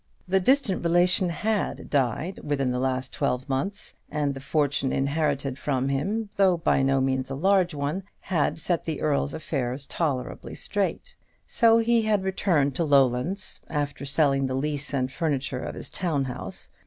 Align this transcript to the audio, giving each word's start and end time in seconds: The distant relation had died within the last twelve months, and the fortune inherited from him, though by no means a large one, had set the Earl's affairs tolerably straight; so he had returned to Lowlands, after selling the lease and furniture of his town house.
The 0.27 0.39
distant 0.39 0.83
relation 0.83 1.29
had 1.29 1.87
died 1.91 2.39
within 2.41 2.71
the 2.71 2.79
last 2.79 3.13
twelve 3.13 3.47
months, 3.47 3.93
and 4.09 4.33
the 4.33 4.39
fortune 4.39 4.91
inherited 4.91 5.59
from 5.59 5.89
him, 5.89 6.29
though 6.37 6.57
by 6.57 6.81
no 6.81 6.99
means 6.99 7.29
a 7.29 7.35
large 7.35 7.75
one, 7.75 8.01
had 8.21 8.57
set 8.57 8.85
the 8.85 8.99
Earl's 8.99 9.35
affairs 9.35 9.85
tolerably 9.85 10.55
straight; 10.55 11.15
so 11.45 11.77
he 11.77 12.01
had 12.01 12.23
returned 12.23 12.73
to 12.77 12.83
Lowlands, 12.83 13.61
after 13.69 14.03
selling 14.03 14.47
the 14.47 14.55
lease 14.55 14.91
and 14.91 15.11
furniture 15.11 15.59
of 15.61 15.75
his 15.75 15.91
town 15.91 16.25
house. 16.25 16.71